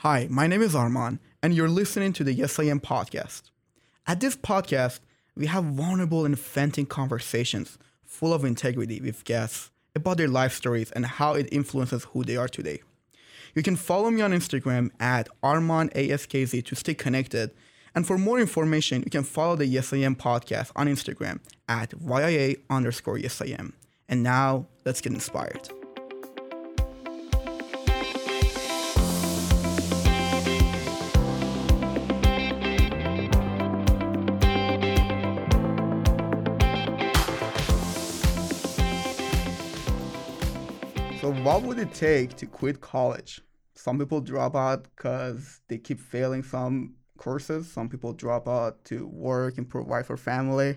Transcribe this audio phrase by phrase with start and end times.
[0.00, 3.44] Hi, my name is Arman, and you're listening to the Yes I Am podcast.
[4.06, 5.00] At this podcast,
[5.34, 10.90] we have vulnerable and venting conversations full of integrity with guests about their life stories
[10.90, 12.82] and how it influences who they are today.
[13.54, 17.52] You can follow me on Instagram at ArmanASKZ to stay connected.
[17.94, 21.40] And for more information, you can follow the Yes I Am podcast on Instagram
[21.70, 23.72] at YIA underscore Yes I Am.
[24.10, 25.70] And now, let's get inspired.
[41.46, 43.40] What would it take to quit college?
[43.76, 47.70] Some people drop out because they keep failing some courses.
[47.70, 50.76] Some people drop out to work and provide for family.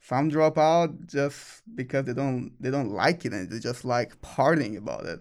[0.00, 4.18] Some drop out just because they don't they don't like it and they just like
[4.22, 5.20] partying about it.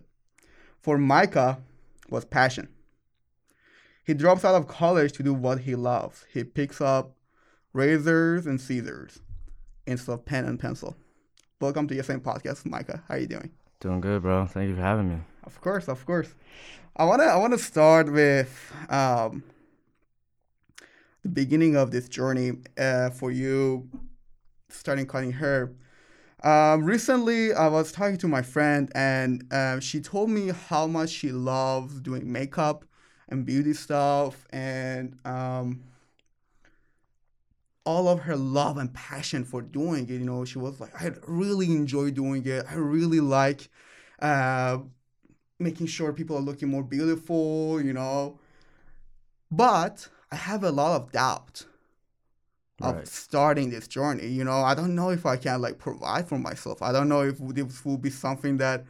[0.79, 1.59] For Micah,
[2.09, 2.69] was passion.
[4.05, 6.25] He drops out of college to do what he loves.
[6.31, 7.17] He picks up
[7.73, 9.19] razors and scissors
[9.85, 10.95] instead of pen and pencil.
[11.59, 13.03] Welcome to Yes I Am podcast, Micah.
[13.09, 13.51] How are you doing?
[13.83, 14.45] Doing good, bro.
[14.45, 15.17] Thank you for having me.
[15.43, 16.33] Of course, of course.
[16.95, 19.43] I wanna I wanna start with um,
[21.21, 23.89] the beginning of this journey uh, for you
[24.69, 25.73] starting cutting hair.
[26.45, 31.09] Um, recently, I was talking to my friend, and uh, she told me how much
[31.09, 32.85] she loves doing makeup
[33.27, 35.83] and beauty stuff, and um,
[37.85, 40.11] all of her love and passion for doing it.
[40.11, 42.65] You know, she was like, I really enjoy doing it.
[42.69, 43.69] I really like
[44.19, 44.79] uh,
[45.59, 48.39] making sure people are looking more beautiful, you know.
[49.51, 51.65] But I have a lot of doubt
[52.81, 54.27] of starting this journey.
[54.27, 56.81] You know, I don't know if I can like provide for myself.
[56.81, 58.85] I don't know if this will be something that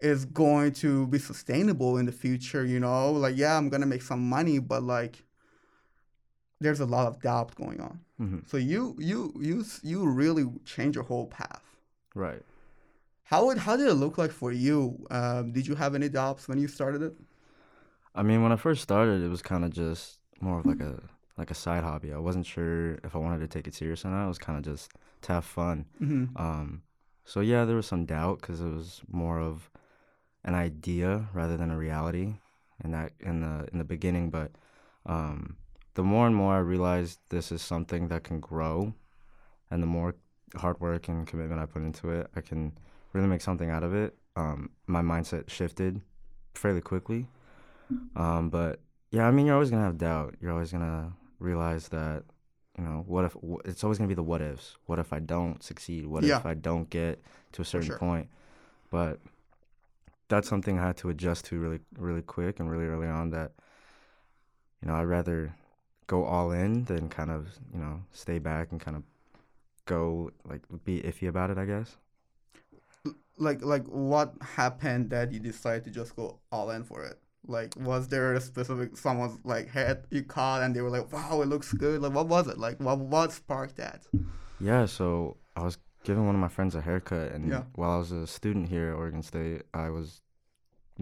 [0.00, 2.64] is going to be sustainable in the future.
[2.64, 5.24] You know, like yeah, I'm gonna make some money, but like
[6.60, 8.03] there's a lot of doubt going on.
[8.18, 11.62] Hmm So you you you you really change your whole path.
[12.14, 12.42] Right.
[13.24, 15.06] How would how did it look like for you?
[15.10, 17.14] Um, did you have any doubts when you started it?
[18.14, 21.00] I mean, when I first started, it was kind of just more of like a
[21.36, 22.12] like a side hobby.
[22.12, 24.24] I wasn't sure if I wanted to take it serious or not.
[24.24, 24.92] It was kind of just
[25.22, 25.86] to have fun.
[26.00, 26.36] Mm-hmm.
[26.36, 26.82] Um,
[27.24, 29.70] so yeah, there was some doubt because it was more of
[30.44, 32.34] an idea rather than a reality
[32.84, 34.30] in that in the in the beginning.
[34.30, 34.52] But
[35.06, 35.56] um,
[35.94, 38.94] the more and more I realized this is something that can grow,
[39.70, 40.14] and the more
[40.56, 42.72] hard work and commitment I put into it, I can
[43.12, 44.16] really make something out of it.
[44.36, 46.00] Um, my mindset shifted
[46.54, 47.28] fairly quickly.
[48.16, 50.34] Um, but yeah, I mean, you're always gonna have doubt.
[50.40, 52.24] You're always gonna realize that
[52.76, 54.76] you know what if it's always gonna be the what ifs.
[54.86, 56.06] What if I don't succeed?
[56.06, 56.38] What Yeah.
[56.38, 57.22] if I don't get
[57.52, 57.98] to a certain sure.
[57.98, 58.28] point?
[58.90, 59.20] But
[60.28, 63.30] that's something I had to adjust to really, really quick and really early on.
[63.30, 63.52] That
[64.82, 65.54] you know, I'd rather
[66.06, 69.02] go all in than kind of you know stay back and kind of
[69.86, 71.58] go like be iffy about it.
[71.58, 71.96] I guess.
[73.36, 77.18] Like like what happened that you decided to just go all in for it?
[77.46, 81.42] Like was there a specific someone's like head you caught and they were like, wow,
[81.42, 82.00] it looks good.
[82.00, 82.58] Like what was it?
[82.58, 84.06] Like what what sparked that?
[84.60, 87.64] Yeah, so I was giving one of my friends a haircut, and Yeah.
[87.74, 90.20] while I was a student here at Oregon State, I was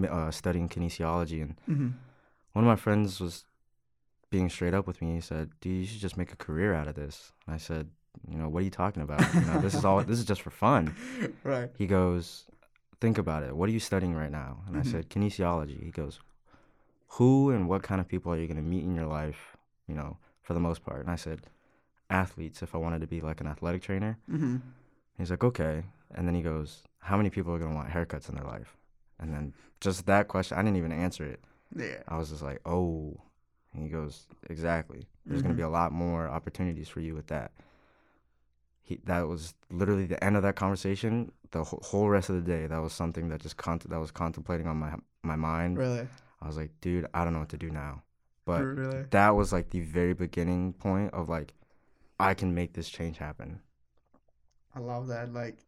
[0.03, 1.89] uh, studying kinesiology, and Mm-hmm.
[2.55, 3.45] one of my friends was
[4.33, 5.15] being straight up with me.
[5.15, 7.85] He said, "Dude, you should just make a career out of this." And I said,
[8.29, 9.23] "You know, what are you talking about?
[9.35, 10.03] You know, this is all.
[10.03, 10.95] This is just for fun."
[11.45, 11.71] Right.
[11.83, 12.45] He goes,
[13.01, 13.55] "Think about it.
[13.57, 14.81] What are you studying right now?" And Mhm.
[14.81, 16.15] I said, "Kinesiology." He goes,
[17.17, 19.57] "Who and what kind of people are you going to meet in your life?
[19.87, 21.39] You know, for the most part." And I said,
[22.11, 22.63] "Athletes.
[22.63, 24.57] If I wanted to be like an athletic trainer." Mm-hmm.
[25.19, 25.85] He's like, okay.
[26.15, 28.77] And then he goes, how many people are going to want haircuts in their life?
[29.21, 31.41] And then just that question, I didn't even answer it.
[31.77, 32.03] Yeah.
[32.09, 33.21] I was just like, oh.
[33.75, 35.07] And he goes, exactly.
[35.25, 35.69] There's going to mm-hmm.
[35.69, 37.53] be a lot more opportunities for you with that.
[38.83, 41.33] He, that was literally the end of that conversation.
[41.53, 44.11] The wh- whole rest of the day, that was something that just cont- that was
[44.11, 45.79] contemplating on my my mind.
[45.79, 46.07] Really.
[46.41, 48.03] I was like, dude, I don't know what to do now.
[48.45, 49.05] But really.
[49.11, 51.55] that was like the very beginning point of like,
[52.19, 53.61] I can make this change happen.
[54.75, 55.33] I love that.
[55.33, 55.59] Like,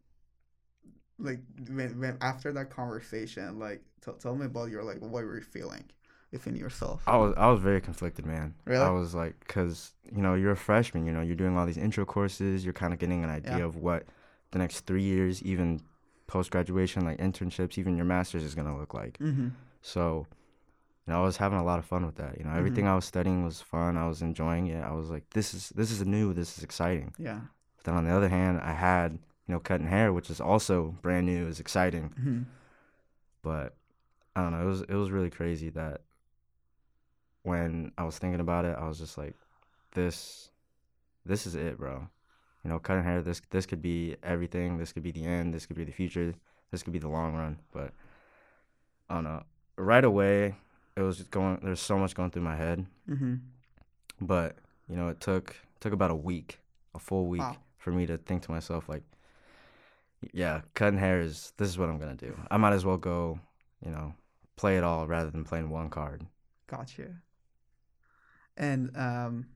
[1.20, 1.38] like
[1.70, 5.42] when, when after that conversation, like, t- tell me about your like what were you
[5.42, 5.84] feeling
[6.34, 7.02] within yourself.
[7.06, 8.54] I was I was very conflicted, man.
[8.66, 8.82] Really?
[8.84, 11.78] I was like, cause you know you're a freshman, you know you're doing all these
[11.78, 13.64] intro courses, you're kind of getting an idea Yeah.
[13.64, 14.04] of what
[14.50, 15.80] the next three years, even
[16.26, 19.16] post graduation, like internships, even your masters is gonna look like.
[19.18, 19.48] Mm-hmm.
[19.82, 20.26] So,
[21.06, 22.38] you know, I was having a lot of fun with that.
[22.38, 23.96] You know, everything I was studying was fun.
[23.96, 24.82] I was enjoying it.
[24.82, 26.32] I was like, this is this is new.
[26.34, 27.14] This is exciting.
[27.18, 27.40] Yeah.
[27.76, 29.12] But then on the other hand, I had
[29.46, 32.10] you know cutting hair, which is also brand new, is exciting.
[32.18, 32.42] Mm-hmm.
[33.42, 33.74] But
[34.36, 34.62] I don't know.
[34.62, 36.00] It was it was really crazy that
[37.44, 39.34] when I was thinking about it, I was just like,
[39.94, 40.50] this,
[41.24, 42.08] this is it, bro.
[42.64, 43.22] You know, cutting hair.
[43.22, 44.78] This this could be everything.
[44.78, 45.54] This could be the end.
[45.54, 46.34] This could be the future.
[46.70, 47.58] This could be the long run.
[47.72, 47.92] But
[49.08, 49.42] I don't know.
[49.76, 50.56] Right away,
[50.96, 51.60] it was just going.
[51.62, 52.86] There's so much going through my head.
[53.08, 53.34] Mm-hmm.
[54.22, 54.56] But
[54.88, 56.58] you know, it took took about a week,
[56.94, 57.56] a full week, Wow.
[57.76, 59.02] for me to think to myself like,
[60.32, 62.34] yeah, cutting hair is this is what I'm gonna do.
[62.50, 63.38] I might as well go,
[63.84, 64.14] you know,
[64.56, 66.24] play it all rather than playing one card.
[66.66, 67.08] Gotcha.
[68.56, 69.46] And um,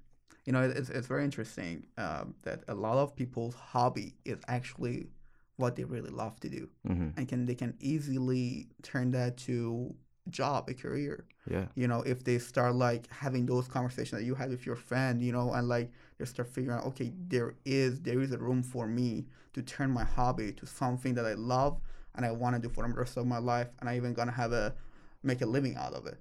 [0.45, 5.09] you know, it's it's very interesting um, that a lot of people's hobby is actually
[5.57, 9.95] what they really love to do, hmm and can they can easily turn that to
[10.31, 11.27] job, a career.
[11.51, 14.77] Yeah, You know, if they start like having those conversations that you had with your
[14.77, 18.39] friend, you know, and like they start figuring out, okay, there is there is a
[18.39, 21.81] room for me to turn my hobby to something that I love
[22.15, 24.33] and I want to do for the rest of my life, and I even gonna
[24.33, 24.75] have a
[25.23, 26.19] make a living out of it.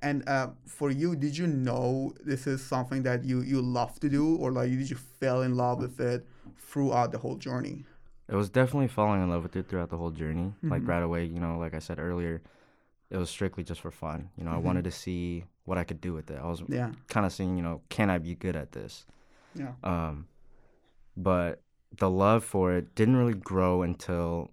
[0.00, 4.08] And uh, for you, did you know this is something that you you love to
[4.08, 6.26] do, or like did you fell in love with it
[6.58, 7.84] throughout the whole journey?
[8.28, 10.52] it was definitely falling in love with it throughout the whole journey.
[10.64, 10.88] Like Mhm.
[10.88, 12.42] right away, you know, like I said earlier,
[13.08, 14.30] it was strictly just for fun.
[14.36, 14.64] You know, I Mhm.
[14.64, 16.38] wanted to see what I could do with it.
[16.42, 19.06] I was Yeah, kind of seeing, you know, can I be good at this?
[19.54, 20.26] yeah, Um,
[21.16, 21.62] but
[21.96, 24.50] the love for it didn't really grow until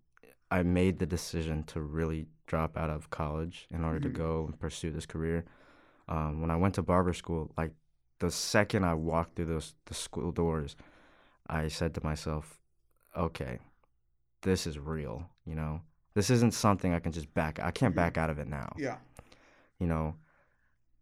[0.52, 4.04] I made the decision to really drop out of college in order Mhm.
[4.04, 5.44] to go and pursue this career.
[6.08, 7.74] Um, when I went to barber school, like
[8.20, 10.76] the second I walked through those the school doors,
[11.48, 12.60] I said to myself,
[13.16, 13.60] "Okay,
[14.42, 15.18] this is real.
[15.46, 15.82] You know,
[16.14, 17.60] this isn't something I can just back.
[17.60, 18.70] I can't back out of it now.
[18.78, 18.98] yeah.
[19.80, 20.16] You know."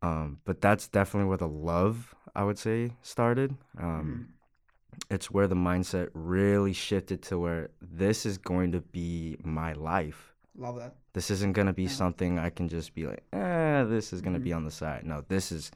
[0.02, 3.56] Um, but that's definitely where the love I would say started.
[3.78, 5.04] Um, Mhm.
[5.10, 10.31] it's where the mindset really shifted to where this is going to be my life.
[10.56, 10.96] Love that.
[11.14, 11.90] This isn't gonna be Yeah.
[11.90, 14.58] something I can just be like, eh, this is gonna be Mhm.
[14.58, 15.06] on the side.
[15.06, 15.72] No, this is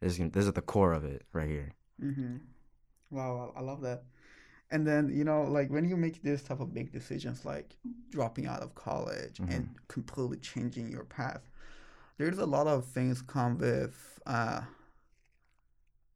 [0.00, 1.72] this is gonna- this is the core of it right here.
[2.00, 2.36] Mm-hmm.
[3.10, 4.04] Wow, I I love that.
[4.70, 7.76] And then, you know, like when you make this type of big decisions, like
[8.10, 11.48] dropping out of college and completely changing your path,
[12.18, 14.62] there's a lot of things come with uh,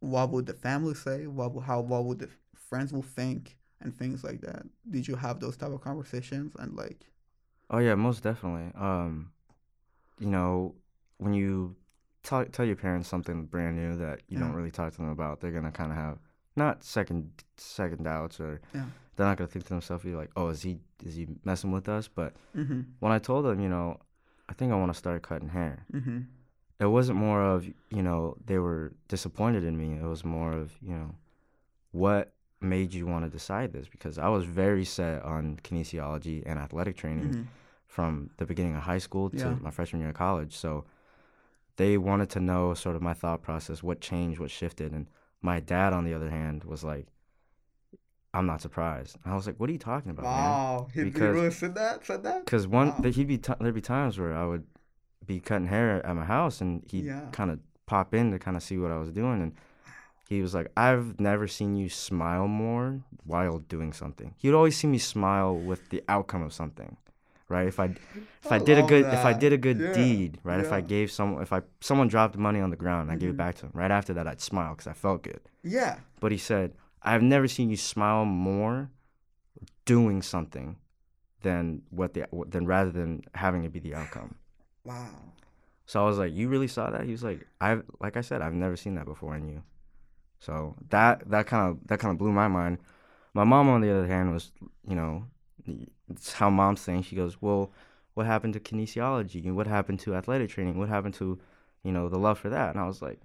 [0.01, 1.27] what would the family say?
[1.27, 4.67] What would, how what would the friends will think and things like that.
[4.91, 7.07] Did you have those type of conversations and like?
[7.70, 8.73] Oh yeah, most definitely.
[8.81, 9.31] Um,
[10.19, 10.75] you know,
[11.19, 11.76] when you
[12.23, 15.41] talk, tell your parents something brand new that you don't really talk to them about,
[15.41, 16.19] they're gonna kind of have
[16.56, 18.87] not second second doubts or Yeah.
[19.17, 21.88] they're not gonna think to themselves, "You're like, oh, is he is he messing with
[21.88, 22.81] us?" But Mm-hmm.
[23.00, 24.00] when I told them, you know,
[24.49, 25.85] I think I want to start cutting hair.
[25.93, 26.21] Mm-hmm.
[26.81, 29.99] It wasn't more of you know they were disappointed in me.
[29.99, 31.14] It was more of you know
[31.93, 36.59] what made you want to decide this because I was very set on kinesiology and
[36.59, 37.43] athletic training Mm-hmm.
[37.87, 39.57] from the beginning of high school to Yeah.
[39.61, 40.57] my freshman year of college.
[40.57, 40.85] So
[41.77, 44.93] they wanted to know sort of my thought process, what changed, what shifted.
[44.93, 45.07] And
[45.41, 47.07] my dad, on the other hand, was like,
[48.35, 49.17] I'm not surprised.
[49.25, 50.35] And I was like, what are you talking about, man?
[50.35, 52.05] Wow, he, he Because- really said that.
[52.05, 52.45] Said that.
[52.45, 53.11] Because one, Wow.
[53.11, 54.65] he'd be t- there'd be times where I would
[55.25, 57.29] be cutting hair at my house, and he'd Yeah.
[57.33, 59.53] kind of pop in to kind of see what I was doing, and
[60.29, 64.87] he was like, "I've never seen you smile more while doing something." He'd always see
[64.87, 66.97] me smile with the outcome of something,
[67.49, 67.67] right?
[67.67, 67.87] If I
[68.45, 70.61] if I, I did a good if I did a good Yeah, deed, right?
[70.61, 73.31] If I gave someone if I someone dropped money on the ground, and I gave
[73.31, 73.35] Mhm.
[73.35, 73.73] it back to him.
[73.75, 75.41] Right after that, I'd smile because I felt good.
[75.62, 76.00] Yeah.
[76.21, 78.91] But he said, I've never seen you smile more
[79.87, 80.76] doing something
[81.43, 84.35] than what the than rather than having it be the outcome.
[84.85, 85.33] Wow.
[85.87, 88.43] So I was like, "You really saw that?" He was like, "I've like I said,
[88.43, 89.62] I've never seen that before in you."
[90.40, 92.78] So that that kind of that kind of blew my mind.
[93.35, 94.52] My mom, on the other hand, was
[94.88, 95.25] you know,
[96.11, 97.04] it's how moms think.
[97.07, 97.73] She goes, "Well,
[98.14, 99.45] what happened to kinesiology?
[99.47, 100.78] And what happened to athletic training?
[100.78, 101.38] What happened to,
[101.85, 103.21] you know, the love for that?" And I was like,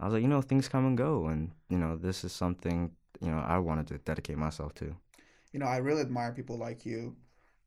[0.00, 2.92] I was like, you know, things come and go, and you know, this is something
[3.20, 4.96] you know I wanted to dedicate myself to.
[5.52, 7.16] you know, I really admire people like you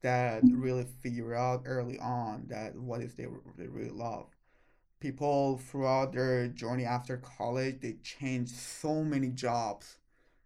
[0.02, 4.28] that really figure out early on that what is they, they really love.
[5.00, 9.98] People throughout their journey after college, they change so many jobs.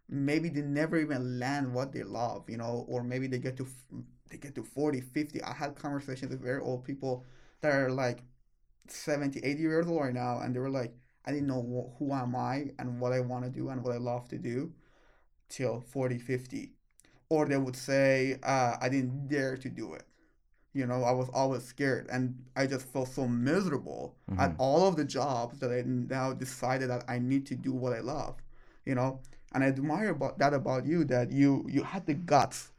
[0.08, 3.66] Maybe they never even land what they love, you know, or maybe they get to
[4.30, 5.42] they get to 40, 50.
[5.42, 7.24] I had conversations with very old people
[7.62, 8.22] that are like
[8.88, 10.94] 70, 80 years old right now, and they were like,
[11.26, 13.94] I didn't know wh- who am I and what I want to do and what
[13.94, 14.72] I love to do
[15.48, 16.72] till 40, 50
[17.28, 20.04] or they would say uh, i didn't dare to do it
[20.72, 24.56] you know i was always scared and i just felt so miserable at Mhm.
[24.58, 28.00] all of the jobs that i now decided that i need to do what i
[28.00, 28.36] love
[28.86, 29.20] you know
[29.52, 32.72] and i admire about that about you that you you had the guts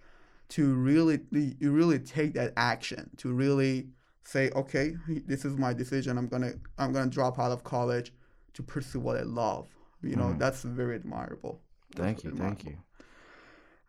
[0.50, 3.88] to really you really take that action to really
[4.26, 4.96] say, okay,
[5.28, 6.18] this is my decision.
[6.18, 8.14] I'm gonna I'm gonna drop out of college
[8.54, 9.68] to pursue what I love.
[10.02, 10.40] You know, Mhm.
[10.40, 11.60] that's very admirable.
[11.96, 12.78] That's Thank you, very thank you.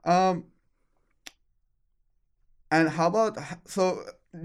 [0.04, 0.44] Um,
[2.74, 3.32] and how about
[3.76, 3.82] so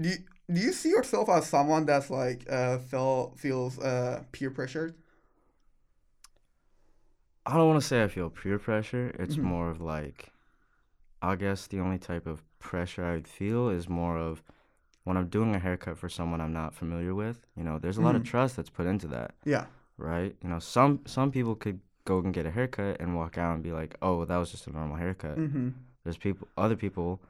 [0.00, 0.18] do you,
[0.54, 4.94] do you see yourself as someone that's like uh feel feels uh peer pressured?
[7.46, 9.06] I don't want to say I feel peer pressure.
[9.18, 9.42] It's Mhm.
[9.54, 10.18] more of like,
[11.22, 14.42] I guess the only type of pressure I'd feel is more of
[15.04, 17.38] when I'm doing a haircut for someone I'm not familiar with.
[17.56, 18.26] You know, there's a lot of Mhm.
[18.32, 19.66] trust that's put into that, Yeah.
[19.96, 20.36] right?
[20.42, 23.62] You know, some some people could go and get a haircut and walk out and
[23.62, 25.38] be like, oh, that was just a normal haircut.
[25.38, 25.70] Mm-hmm.
[26.04, 27.20] There's people, other people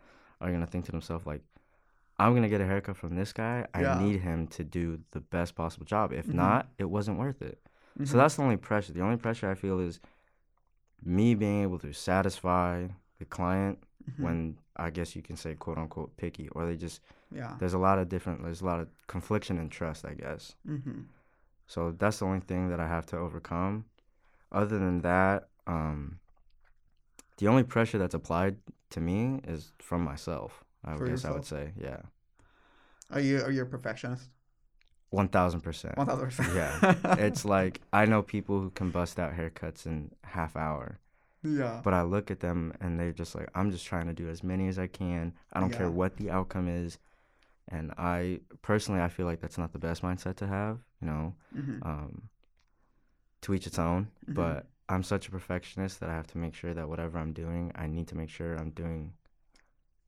[0.40, 1.42] are gonna think to themselves like,
[2.18, 3.66] I'm gonna get a haircut from this guy.
[3.74, 3.98] I Yeah.
[4.00, 6.12] need him to do the best possible job.
[6.12, 6.34] If Mhm.
[6.34, 7.58] not, it wasn't worth it.
[7.94, 8.04] Mm-hmm.
[8.04, 8.92] So that's the only pressure.
[8.92, 10.00] The only pressure I feel is
[11.02, 14.22] me being able to satisfy the client Mhm.
[14.24, 17.56] when I guess you can say quote unquote picky, or they just yeah.
[17.58, 20.54] there's a lot of different there's a lot of confliction and trust, I guess.
[20.66, 21.02] Mm-hmm.
[21.66, 23.84] So that's the only thing that I have to overcome.
[24.52, 26.18] Other than that, um,
[27.36, 28.56] the only pressure that's applied
[28.90, 30.64] to me is from myself.
[30.84, 32.00] I For guess I would say, yeah,
[33.10, 34.28] Are you are you a perfectionist?
[35.10, 35.96] one thousand percent.
[35.96, 36.54] One thousand percent.
[36.54, 40.98] Yeah, it's like I know people who can bust out haircuts in half hour.
[41.42, 41.80] yeah.
[41.84, 44.42] But I look at them and they're just like, I'm just trying to do as
[44.44, 45.32] many as I can.
[45.52, 46.98] I don't care what the outcome is.
[47.68, 50.78] And I personally, I feel like that's not the best mindset to have.
[51.00, 51.82] You know, Mm-hmm.
[51.88, 52.22] um,
[53.42, 54.08] to each its own.
[54.28, 54.34] Mhm.
[54.34, 57.72] But I'm such a perfectionist that I have to make sure that whatever I'm doing,
[57.76, 59.14] I need to make sure I'm doing,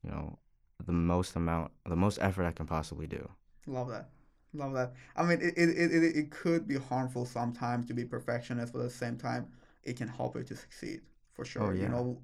[0.05, 0.39] you know,
[0.85, 3.31] the most amount, the most effort I can possibly do.
[3.67, 4.09] Love that.
[4.55, 4.93] Love that.
[5.17, 8.85] I mean, it, it, it, it- could be harmful sometimes to be perfectionist, but at
[8.85, 9.49] the same time,
[9.85, 11.01] it can help you to succeed
[11.33, 11.75] for sure.
[11.75, 11.89] You yeah.
[11.89, 12.19] know,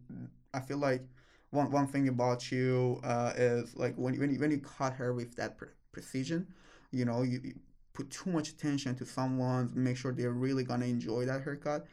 [0.53, 1.03] I feel like
[1.51, 4.95] one one thing about you uh, is like when you- when you, when you cut
[4.95, 6.47] hair with that pre- precision,
[6.91, 7.55] you know, you, you
[7.95, 11.87] put too much attention to someone, make sure they're really gonna enjoy that haircut.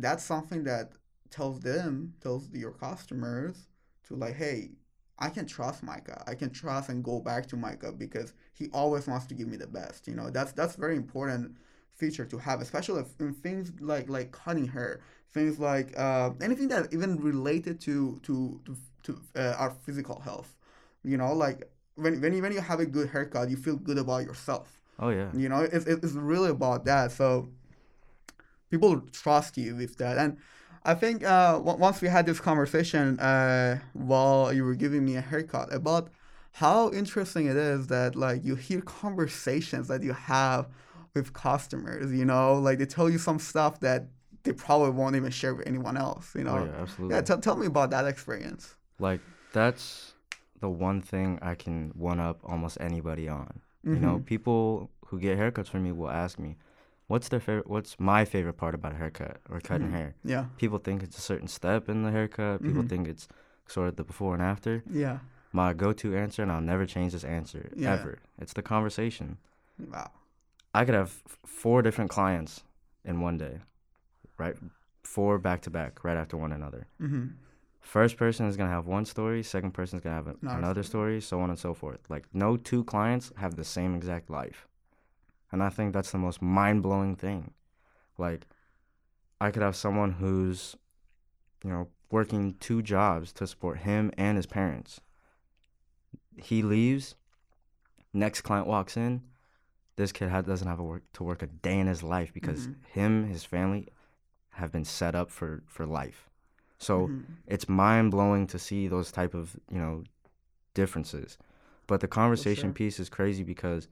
[0.00, 0.92] That's something that
[1.30, 3.68] tells them, tells your customers
[4.08, 4.70] to like, hey,
[5.18, 6.22] I can trust Micah.
[6.26, 9.56] I can trust and go back to Micah because he always wants to give me
[9.56, 10.08] the best.
[10.08, 11.56] You know, that's that's very important
[11.94, 15.00] feature to have, especially if, in things like like cutting hair,
[15.32, 20.56] things like uh, anything that even related to to to, to uh, our physical health.
[21.04, 23.98] You know, like when when you, when you have a good haircut, you feel good
[23.98, 24.80] about yourself.
[24.98, 25.30] Oh yeah.
[25.34, 27.12] You know, it's, it's really about that.
[27.12, 27.48] So
[28.70, 30.16] people trust you with that.
[30.18, 30.38] And
[30.84, 35.16] I think uh, w- once we had this conversation uh, while you were giving me
[35.16, 36.10] a haircut about
[36.52, 40.68] how interesting it is that like you hear conversations that you have
[41.14, 44.06] with customers, you know, like they tell you some stuff that
[44.44, 46.58] they probably won't even share with anyone else, you know.
[46.58, 47.16] Oh yeah, absolutely.
[47.16, 48.76] yeah, tell tell me about that experience.
[48.98, 49.20] like
[49.52, 50.14] that's
[50.60, 53.60] the one thing I can one up almost anybody on.
[53.84, 54.24] You know, Mhm.
[54.26, 56.56] people who get haircuts from me will ask me,
[57.10, 57.68] "What's their favorite?
[57.74, 59.98] What's my favorite part about a haircut or cutting Mhm.
[59.98, 60.44] hair?" Yeah.
[60.62, 62.62] People think it's a certain step in the haircut.
[62.62, 62.88] People Mhm.
[62.88, 63.26] think it's
[63.66, 64.82] sort of the before and after.
[64.88, 65.18] Yeah.
[65.52, 67.94] My go-to answer, and I'll never change this answer Yeah.
[67.94, 68.18] ever.
[68.38, 69.38] It's the conversation.
[69.94, 70.10] Wow.
[70.72, 72.62] I could have f- four different clients
[73.04, 73.56] in one day,
[74.38, 74.56] right?
[75.02, 76.86] Four back to back, right after one another.
[76.98, 77.26] hmm
[77.80, 79.42] First person is gonna have one story.
[79.42, 81.98] Second person is gonna have a- another story, so on and so forth.
[82.10, 84.68] Like no two clients have the same exact life,
[85.52, 87.52] and I think that's the most mind blowing thing.
[88.18, 88.46] Like,
[89.40, 90.76] I could have someone who's,
[91.64, 95.00] you know, working two jobs to support him and his parents.
[96.36, 97.14] He leaves.
[98.12, 99.22] Next client walks in.
[99.96, 102.68] This kid ha- doesn't have a work to work a day in his life because
[102.68, 102.74] Mhm.
[102.86, 103.88] him, his family,
[104.50, 106.28] have been set up for for life.
[106.78, 107.24] So Mhm.
[107.46, 110.04] it's mind blowing to see those type of you know
[110.74, 111.38] differences.
[111.86, 112.74] But the conversation sure.
[112.74, 113.88] piece is crazy because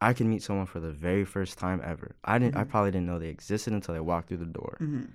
[0.00, 2.14] I can meet someone for the very first time ever.
[2.24, 2.56] I didn't.
[2.56, 2.68] I Mhm.
[2.68, 4.76] probably didn't know they existed until they walked through the door.
[4.80, 5.08] Mhm.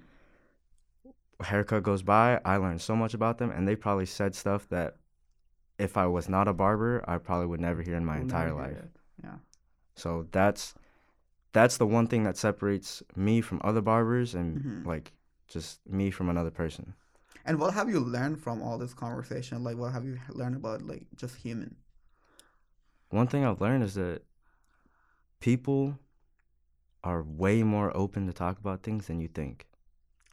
[1.41, 2.39] Haircut goes by.
[2.45, 4.97] I learned so much about them, and they probably said stuff that
[5.77, 8.53] if I was not a barber, I probably would never hear in my We'll entire
[8.53, 8.77] life.
[8.77, 8.91] it.
[9.23, 9.37] Yeah.
[9.95, 10.75] So that's
[11.53, 14.85] that's the one thing that separates me from other barbers and Mhm.
[14.87, 15.13] like
[15.47, 16.93] just me from another person.
[17.45, 19.63] And what have you learned from all this conversation?
[19.63, 21.75] Like, what have you learned about like just human?
[23.09, 24.23] One thing I've learned is that
[25.43, 25.99] people
[27.03, 29.67] are way more open to talk about things than you think.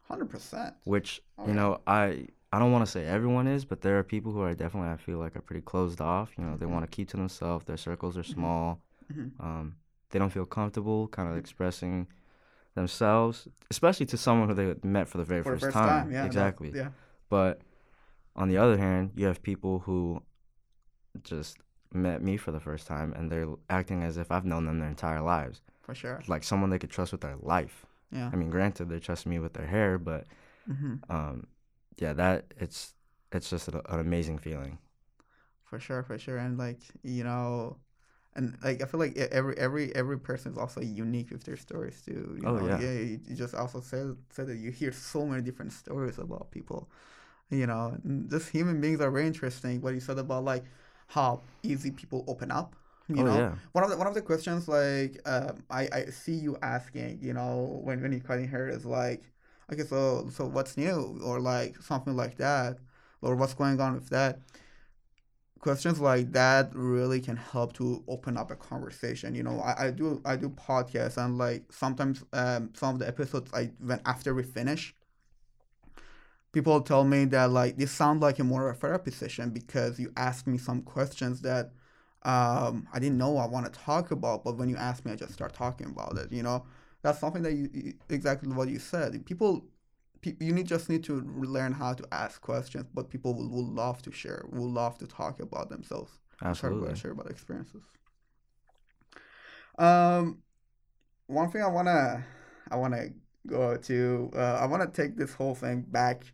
[0.04, 0.74] Hundred percent.
[0.84, 1.56] Which Oh, you yeah.
[1.56, 4.54] know, I I don't want to say everyone is, but there are people who are
[4.54, 6.30] definitely I feel like are pretty closed off.
[6.38, 6.70] You know, they Mhm.
[6.74, 7.64] want to keep to themselves.
[7.64, 8.34] Their circles are Mhm.
[8.34, 8.80] small.
[9.12, 9.32] Mhm.
[9.40, 9.76] Um,
[10.10, 12.06] they don't feel comfortable kind of expressing
[12.76, 16.04] themselves, especially to someone who they met for the very For first, first time.
[16.04, 16.70] time, yeah, no, exactly.
[16.72, 16.90] yeah.
[17.28, 17.62] But
[18.36, 20.22] on the other hand, you have people who
[21.24, 21.58] just
[21.92, 24.88] met me for the first time and they're acting as if I've known them their
[24.88, 26.22] entire lives, For sure.
[26.28, 27.86] like someone they could trust with their life.
[28.12, 28.30] Yeah.
[28.32, 30.26] I mean, granted, they trust me with their hair, but
[30.66, 31.46] hmm um,
[31.98, 32.94] yeah, that it's
[33.32, 34.78] it's just an, an amazing feeling.
[35.64, 37.76] For sure, for sure, and like you know,
[38.34, 42.02] and like I feel like every every every person is also unique with their stories
[42.04, 42.36] too.
[42.40, 42.66] You Oh, know?
[42.66, 42.78] yeah.
[42.78, 46.90] You, you just also said said that you hear so many different stories about people.
[47.50, 49.80] You know, and just human beings are very interesting.
[49.82, 50.64] What you said about like
[51.10, 52.76] how easy people open up.
[53.08, 56.04] You oh know, yeah, one of the one of the questions like um, I I
[56.06, 59.24] see you asking, you know, when when you're cutting hair is like,
[59.72, 62.78] okay, so so what's new or like something like that,
[63.22, 64.40] or what's going on with that.
[65.60, 69.34] Questions like that really can help to open up a conversation.
[69.34, 73.06] You know, I, I do I do podcasts and like sometimes um some of the
[73.08, 74.94] episodes I when after we finish,
[76.52, 79.98] people tell me that like this sounds like a more of a therapy session because
[79.98, 81.72] you asked me some questions that
[82.22, 85.16] um, I didn't know I want to talk about, but when you ask me, I
[85.16, 86.30] just start talking about it.
[86.30, 86.64] You know,
[87.02, 89.24] that's something that you, you exactly what you said.
[89.24, 89.64] People,
[90.20, 93.66] pe- you need just need to learn how to ask questions, but people will, will
[93.66, 96.88] love to share, will love to talk about themselves, absolutely.
[96.88, 97.82] about, share about experiences.
[99.78, 100.42] Um,
[101.26, 102.22] one thing I wanna,
[102.70, 103.06] I wanna
[103.46, 106.24] go to, uh, I wanna take this whole thing back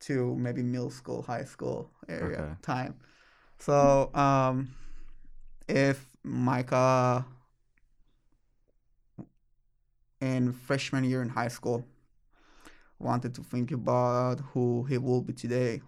[0.00, 2.52] to maybe middle school, high school area Okay.
[2.62, 2.94] time.
[3.58, 4.74] So, um,
[5.68, 7.24] if Micah
[10.20, 11.84] in freshman year in high school
[12.98, 15.82] wanted to think about who he will be today,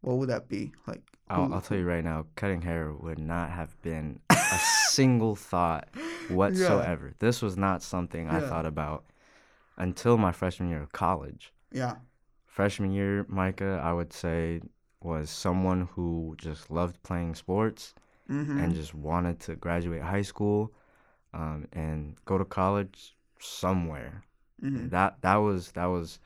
[0.00, 0.72] what would that be?
[0.86, 5.34] Like, I'll, I'll tell you right now, cutting hair would not have been a single
[5.34, 5.88] thought
[6.28, 7.14] whatsoever.
[7.18, 9.04] This was not something I thought about
[9.78, 11.52] until my freshman year of college.
[11.72, 11.96] Yeah.
[12.52, 14.60] Freshman year, Micah, I would say,
[15.02, 17.94] was someone who just loved playing sports
[18.30, 18.58] Mm-hmm.
[18.58, 20.72] and just wanted to graduate high school
[21.34, 24.22] um, and go to college somewhere.
[24.62, 24.88] mm-hmm.
[24.88, 26.20] That that was that was,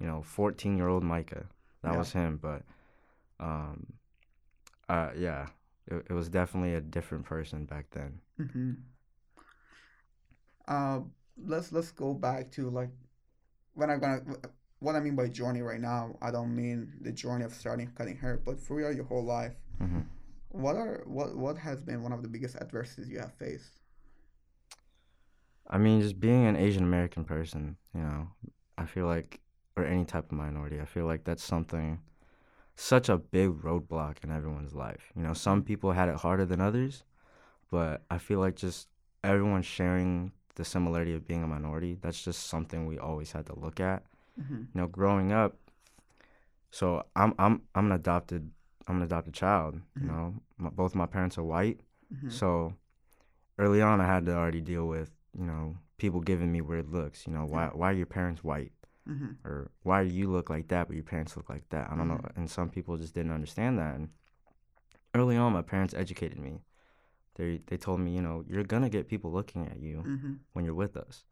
[0.00, 1.46] you know, fourteen year old Micah.
[1.82, 1.98] That Yeah.
[1.98, 2.38] was him.
[2.42, 2.62] But,
[3.40, 3.86] um,
[4.88, 5.48] uh, yeah,
[5.86, 8.20] it, it was definitely a different person back then.
[8.40, 8.72] Mm-hmm.
[10.68, 11.00] Uh,
[11.44, 12.90] let's let's go back to like
[13.74, 14.22] when I'm gonna
[14.80, 16.16] what I mean by journey right now.
[16.20, 19.54] I don't mean the journey of starting cutting hair, but for real, your whole life.
[19.78, 20.00] hmm
[20.50, 23.80] What are what what has been one of the biggest adversities you have faced?
[25.68, 28.28] I mean, just being an Asian American person, you know,
[28.78, 29.40] I feel like,
[29.76, 32.00] or any type of minority, I feel like that's something,
[32.76, 35.12] such a big roadblock in everyone's life.
[35.16, 37.04] You know, some people had it harder than others,
[37.70, 38.88] but I feel like just
[39.24, 43.58] everyone sharing the similarity of being a minority, that's just something we always had to
[43.58, 44.04] look at.
[44.40, 44.54] Mm-hmm.
[44.74, 45.56] You know, growing up,
[46.70, 48.50] so I'm I'm I'm an adopted
[48.86, 49.80] I'm an adopted child.
[49.96, 50.06] You Mhm.
[50.08, 51.80] know, my, both my parents are white,
[52.14, 52.30] Mm-hmm.
[52.30, 52.74] so
[53.58, 57.26] early on, I had to already deal with you know people giving me weird looks.
[57.26, 58.72] You know, why why are your parents white
[59.08, 59.46] Mm-hmm.
[59.48, 61.90] or why do you look like that but your parents look like that?
[61.90, 62.20] I don't know.
[62.36, 63.94] And some people just didn't understand that.
[63.94, 64.08] And
[65.14, 66.62] early on, my parents educated me.
[67.36, 70.32] They they told me, you know, you're gonna get people looking at you Mm-hmm.
[70.52, 71.24] when you're with us.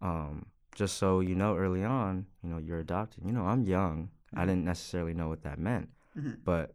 [0.00, 3.24] Um, just so you know, early on, you know, you're adopted.
[3.24, 4.10] You know, I'm young.
[4.34, 4.46] I Mhm.
[4.48, 6.34] didn't necessarily know what that meant, Mm-hmm.
[6.44, 6.74] but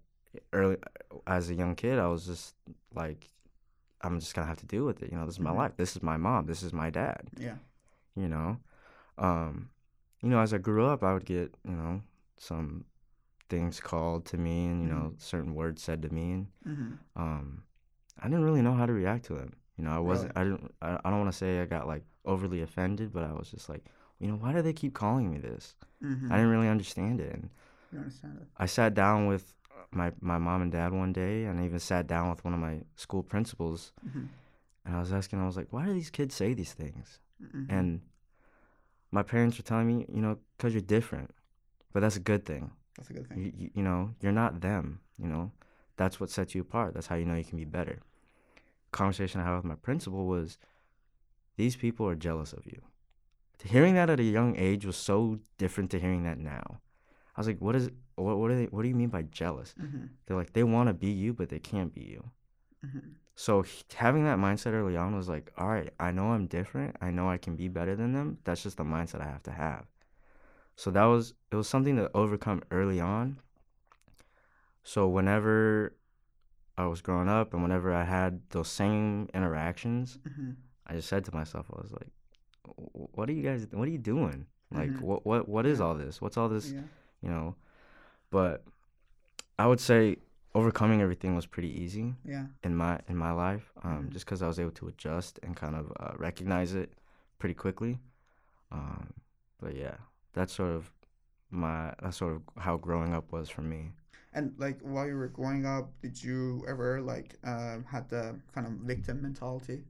[0.54, 0.78] early
[1.26, 2.56] as a young kid, I was just
[2.94, 3.32] like,
[4.02, 5.12] I'm just gonna have to deal with it.
[5.12, 5.58] You know, this is my Mhm.
[5.58, 5.78] life.
[5.78, 6.46] This is my mom.
[6.46, 7.30] This is my dad.
[7.38, 7.58] Yeah.
[8.16, 8.60] You know,
[9.18, 9.70] um,
[10.22, 12.02] you know, as I grew up, I would get you know
[12.38, 12.86] some
[13.50, 16.94] things called to me, and you know, certain words said to me, and Mm-hmm.
[17.16, 17.64] um,
[18.20, 19.54] I didn't really know how to react to them.
[19.78, 20.34] You know, I wasn't.
[20.36, 20.74] I didn't.
[20.82, 23.70] I, I don't want to say I got like overly offended, but I was just
[23.70, 23.84] like,
[24.20, 25.76] you know, why do they keep calling me this?
[26.04, 26.32] Mm-hmm.
[26.32, 27.34] I didn't really understand it.
[27.34, 27.50] And
[27.92, 28.48] You understand it?
[28.58, 29.54] I sat down with
[29.92, 32.60] my my mom and dad one day, and I even sat down with one of
[32.60, 34.26] my school principals, Mm-hmm.
[34.86, 37.20] and I was asking, I was like, why do these kids say these things?
[37.44, 37.66] Mm-hmm.
[37.76, 38.02] And
[39.12, 41.30] my parents were telling me, you know, because you're different,
[41.94, 42.72] but that's a good thing.
[42.98, 43.38] That's a good thing.
[43.40, 45.00] You, you, you know, you're not them.
[45.24, 45.52] You know,
[45.98, 46.94] that's what sets you apart.
[46.94, 48.00] That's how you know you can be better.
[48.92, 50.58] Conversation I had with my principal was,
[51.58, 52.82] these people are jealous of you.
[53.64, 56.80] Hearing that at a young age was so different to hearing that now.
[57.36, 59.74] I was like, what is what what do they what do you mean by jealous?
[59.80, 60.06] Mm-hmm.
[60.26, 62.30] They're like they want to be you, but they can't be you.
[62.86, 63.00] Mm-hmm.
[63.36, 63.66] So
[63.96, 66.96] having that mindset early on was like, all right, I know I'm different.
[67.02, 68.40] I know I can be better than them.
[68.44, 69.86] That's just the mindset I have to have.
[70.76, 73.40] So that was it was something to overcome early on.
[74.84, 75.96] So whenever
[76.78, 80.52] I was growing up and whenever I had those same interactions, Mm-hmm.
[80.88, 82.10] I just said to myself, I was like,
[83.16, 84.46] what are you guys what are you doing?
[84.72, 85.02] Like Mhm.
[85.02, 86.22] what what what is all this?
[86.22, 86.84] What's all this Yeah.
[87.22, 87.56] you know.
[88.30, 88.64] But
[89.58, 90.18] I would say
[90.54, 92.48] overcoming everything was pretty easy Yeah.
[92.64, 94.10] in my in my life, um, Mhm.
[94.14, 96.94] just because I was able to adjust and kind of uh, recognize it
[97.40, 98.00] pretty quickly.
[98.72, 99.14] Um,
[99.60, 99.96] but yeah,
[100.34, 100.92] that's sort of
[101.50, 103.94] my that's sort of how growing up was for me.
[104.34, 108.68] And like while you were growing up, did you ever like um had the kind
[108.68, 109.86] of victim mentality?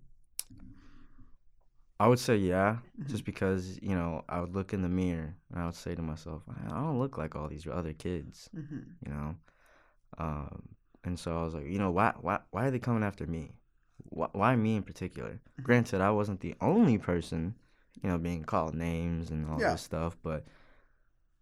[2.00, 5.62] I would say yeah, just because you know I would look in the mirror and
[5.62, 8.80] I would say to myself, I don't look like all these other kids, Mm-hmm.
[9.06, 9.36] you know.
[10.18, 10.70] Um,
[11.04, 13.52] and so I was like, you know, why why why are they coming after me?
[14.10, 15.40] Why, why me in particular?
[15.60, 15.64] Mhm.
[15.64, 17.56] Granted, I wasn't the only person,
[18.02, 19.72] you know, being called names and all Yeah.
[19.72, 20.46] this stuff, but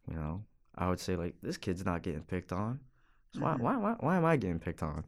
[0.10, 0.44] you know,
[0.76, 2.80] I would say like this kid's not getting picked on.
[3.34, 3.60] So why Mhm.
[3.62, 5.04] why why why am I getting picked on?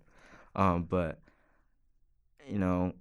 [0.56, 1.20] Um, but
[2.50, 2.94] you know,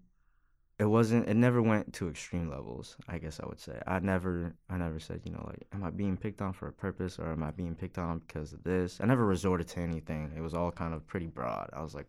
[0.78, 1.28] it wasn't.
[1.28, 2.96] It never went to extreme levels.
[3.08, 3.80] I guess I would say.
[3.86, 6.72] I never I never said you know like, am I being picked on for a
[6.72, 9.00] purpose or am I being picked on because of this?
[9.00, 10.32] I never resorted to anything.
[10.36, 11.70] It was all kind of pretty broad.
[11.72, 12.08] I was like,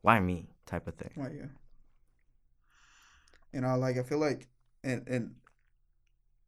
[0.00, 0.48] why me?
[0.64, 1.10] Type of thing.
[1.14, 1.50] Why you?
[3.52, 4.48] You know, like I feel like
[4.82, 5.34] and and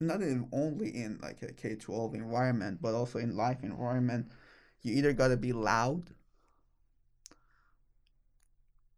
[0.01, 4.33] not in only in like a K twelve environment, but also in life environment,
[4.81, 6.15] you either gotta be loud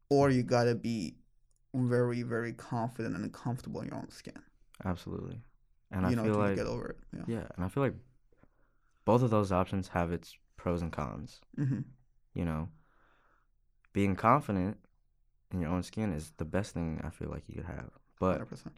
[0.08, 1.16] or you gotta be
[1.74, 4.40] very, very confident and comfortable in your own skin.
[4.84, 5.40] Absolutely.
[5.90, 6.96] And you I know, feel like get over it.
[7.16, 7.24] Yeah.
[7.26, 7.94] yeah, and I feel like
[9.04, 11.40] both of those options have its pros and cons.
[11.58, 11.80] Mm-hmm.
[12.34, 12.68] You know,
[13.92, 14.78] being confident
[15.52, 17.90] in your own skin is the best thing I feel like you could have.
[18.18, 18.74] But Hundred percent.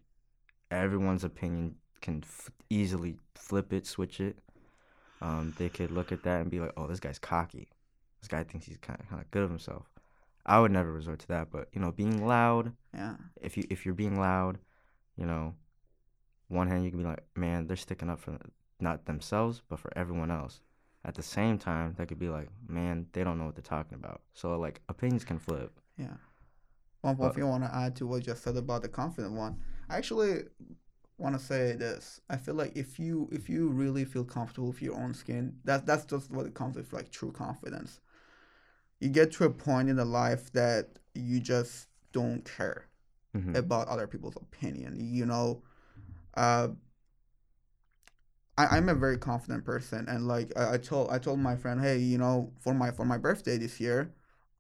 [0.71, 4.39] everyone's opinion can f- easily flip it, switch it.
[5.23, 7.69] Um, they could look at that and be like, "Oh, this guy's cocky.
[8.21, 9.87] This guy thinks he's kind of kind of good of himself."
[10.47, 12.73] I would never resort to that, but you know, being loud.
[12.95, 13.17] Yeah.
[13.41, 14.59] If you if you're being loud,
[15.17, 15.55] you know,
[16.49, 18.39] one hand you can be like, "Man, they're sticking up for
[18.81, 20.61] not themselves, but for everyone else."
[21.05, 23.95] At the same time, that could be like, "Man, they don't know what they're talking
[23.99, 25.79] about." So like, opinions can flip.
[25.99, 26.17] Yeah.
[27.03, 28.89] One, one But- thing I want to add to what you just said about the
[28.89, 30.45] confident one, I actually
[31.19, 32.21] want to say this.
[32.29, 35.87] I feel like if you if you really feel comfortable with your own skin, that
[35.87, 38.01] that's just what it comes with like true confidence.
[39.01, 42.87] You get to a point in the life that you just don't care
[43.35, 44.97] hmm about other people's opinion.
[44.99, 45.63] You know,
[46.35, 46.69] uh,
[48.59, 51.81] I, I'm a very confident person, and like I, I told I told my friend,
[51.81, 54.13] hey, you know, for my for my birthday this year,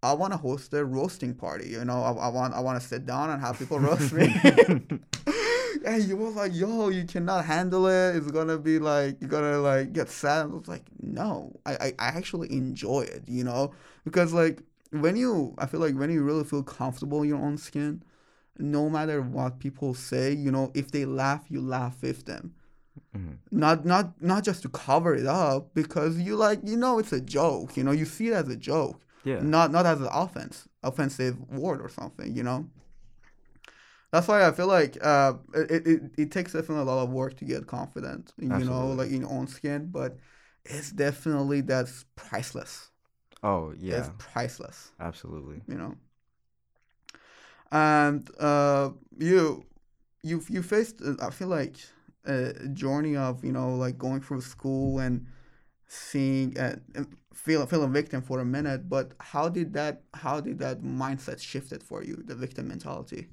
[0.02, 1.70] I want to host a roasting party.
[1.70, 4.28] You know, I, I want I want to sit down and have people roast me.
[5.86, 8.16] and you was like, yo, you cannot handle it.
[8.16, 10.42] It's gonna be like you're gonna like get sad.
[10.42, 13.22] I was like, no, I, I, I actually enjoy it.
[13.26, 13.72] You know,
[14.04, 17.56] because like when you, I feel like when you really feel comfortable in your own
[17.58, 18.02] skin,
[18.58, 22.54] no matter what people say, you know, if they laugh, you laugh with them.
[23.14, 27.12] hmm Not not not just to cover it up because you like you know it's
[27.12, 27.76] a joke.
[27.76, 29.40] You know, you see it as a joke, Yeah.
[29.40, 32.34] not not as an offense, offensive word or something.
[32.34, 32.60] You know.
[34.16, 37.36] That's why I feel like uh, it, it, it takes definitely a lot of work
[37.36, 40.16] to get confident, you know, like in your own skin, but
[40.64, 42.92] it's definitely that's priceless.
[43.42, 43.98] Oh yeah.
[43.98, 45.60] It's priceless Absolutely.
[45.68, 45.96] you know.
[47.70, 49.66] And uh, you,
[50.22, 51.02] you, you faced.
[51.02, 51.76] uh, I feel like
[52.24, 55.26] a journey of you know like going through school and
[55.88, 58.88] seeing and and feel feel a victim for a minute.
[58.88, 62.22] But how did that how did that mindset shifted for you?
[62.24, 63.28] The victim mentality.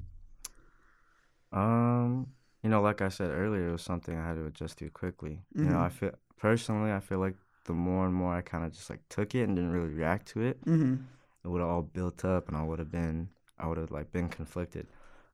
[1.54, 2.28] Um,
[2.63, 5.44] you know, like I said earlier, it was something I had to adjust to quickly.
[5.56, 5.80] You know.
[5.80, 7.36] I feel personally, I feel like
[7.66, 10.28] the more and more I kind of just like took it and didn't really react
[10.30, 10.96] to it, Mm-hmm.
[11.44, 14.12] it would have all built up, and I would have been, I would have like
[14.12, 14.88] been conflicted.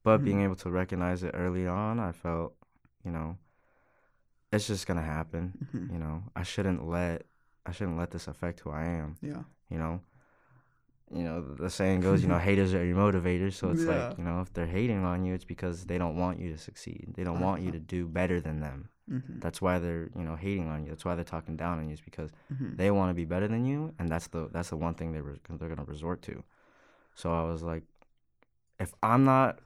[0.04, 0.24] But Mhm.
[0.26, 2.54] being able to recognize it early on, I felt,
[3.04, 3.38] you know,
[4.52, 5.54] it's just gonna happen.
[5.72, 7.26] hmm You know, I shouldn't let,
[7.66, 9.18] I shouldn't let this affect who I am.
[9.22, 9.44] Yeah.
[9.70, 10.02] You know,
[11.14, 13.54] you know the saying goes, you know, haters are your motivators.
[13.54, 14.10] So it's Yeah.
[14.10, 16.58] like, you know, if they're hating on you, it's because they don't want you to
[16.58, 17.14] succeed.
[17.16, 18.90] They don't want you to do better than them.
[19.10, 19.40] Mm-hmm.
[19.40, 20.90] That's why they're, you know, hating on you.
[20.90, 21.94] That's why they're talking down on you.
[21.94, 22.76] Is because Mm-hmm.
[22.76, 25.22] they want to be better than you, and that's the that's the one thing they
[25.22, 26.44] re- they're gonna resort to.
[27.16, 27.84] So I was like,
[28.80, 29.60] if I'm not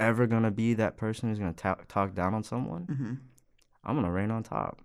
[0.00, 3.14] ever gonna be that person who's gonna ta- talk down on someone, Mm-hmm.
[3.84, 4.82] I'm gonna reign on top.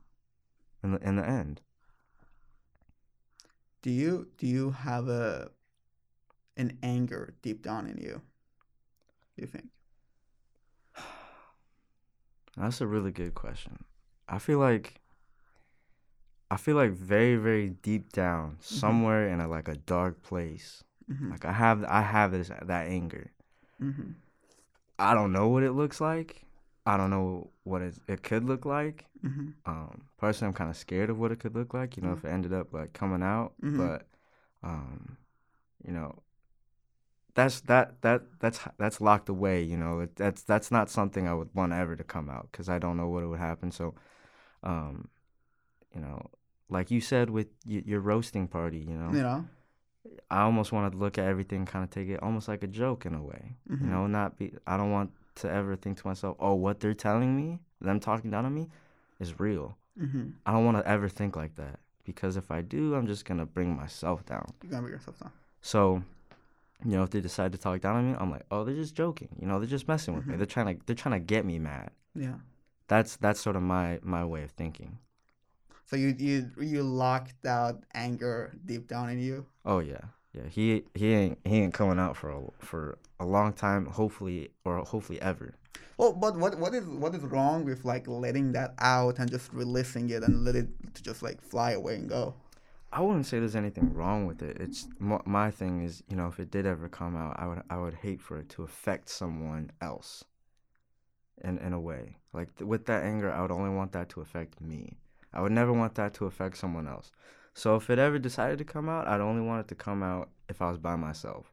[0.83, 1.61] In the in the end,
[3.81, 5.49] Do you do you have a
[6.57, 8.21] an anger deep down in you?
[9.35, 9.67] Do you think?
[12.57, 13.83] that's a really good question.
[14.27, 14.99] I feel like.
[16.51, 21.31] I feel like very very deep down, somewhere in a like a dark place, Mm-hmm.
[21.31, 23.31] like I have I have this that anger.
[23.81, 24.11] Mm-hmm.
[24.99, 26.43] I don't know what it looks like.
[26.85, 29.05] I don't know what it, it could look like.
[29.25, 29.49] Mm-hmm.
[29.65, 31.97] Um, personally, I'm kind of scared of what it could look like.
[31.97, 32.17] You know, Mhm.
[32.17, 33.53] if it ended up like coming out.
[33.61, 34.07] But,
[34.63, 35.17] um,
[35.85, 36.21] you know,
[37.35, 39.63] that's that that that's that's locked away.
[39.63, 42.69] You know, it, that's that's not something I would want ever to come out because
[42.69, 43.71] I don't know what would happen.
[43.71, 43.95] So,
[44.63, 45.07] um,
[45.95, 46.29] you know,
[46.69, 49.45] like you said with y- your roasting party, you know, You know.
[50.29, 53.05] I almost want to look at everything, kind of take it almost like a joke
[53.05, 53.55] in a way.
[53.69, 53.81] Mhm.
[53.81, 54.53] You know, not be.
[54.67, 58.29] I don't want to ever think to myself, oh, what they're telling me, them talking
[58.29, 58.69] down on me,
[59.19, 59.77] is real.
[59.99, 60.29] Mm-hmm.
[60.45, 63.45] I don't want to ever think like that because if I do, I'm just gonna
[63.45, 64.53] bring myself down.
[64.61, 65.31] You're gonna be yourself down.
[65.61, 66.03] So,
[66.85, 68.95] you know, if they decide to talk down on me, I'm like, oh, they're just
[68.95, 69.29] joking.
[69.39, 70.33] You know, they're just messing with me.
[70.33, 70.37] Mhm.
[70.37, 71.91] They're trying to they're trying to get me mad.
[72.15, 72.35] Yeah.
[72.87, 74.97] That's that's sort of my my way of thinking.
[75.85, 79.45] So you you you locked that anger deep down in you.
[79.65, 80.01] Oh yeah,
[80.33, 80.47] yeah.
[80.49, 83.85] He he ain't he ain't coming out for a, for a long time.
[83.85, 85.53] Hopefully or hopefully ever.
[85.97, 89.53] Well, but what what is what is wrong with like letting that out and just
[89.53, 92.33] releasing it and let it to just like fly away and go?
[92.95, 94.57] I wouldn't say there's anything wrong with it.
[94.59, 97.63] It's my, my thing is, you know, if it did ever come out, I would
[97.69, 100.23] I would hate for it to affect someone else.
[101.43, 104.21] In in a way, like th- with that anger, I would only want that to
[104.21, 104.97] affect me.
[105.33, 107.11] I would never want that to affect someone else.
[107.55, 110.29] So if it ever decided to come out, I'd only want it to come out
[110.47, 111.51] if I was by myself.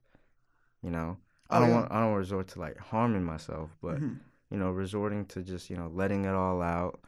[0.82, 1.16] You know,
[1.48, 1.74] I Oh, don't yeah.
[1.76, 4.18] want I don't resort to like harming myself, but Mhm.
[4.50, 7.00] you know, resorting to just, you know, letting it all out